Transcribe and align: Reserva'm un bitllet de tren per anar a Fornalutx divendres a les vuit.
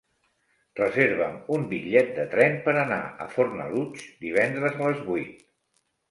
Reserva'm 0.77 1.33
un 1.57 1.65
bitllet 1.73 2.07
de 2.15 2.25
tren 2.31 2.57
per 2.67 2.73
anar 2.83 2.97
a 3.25 3.27
Fornalutx 3.33 4.07
divendres 4.25 4.79
a 4.79 4.89
les 4.89 5.05
vuit. 5.11 5.45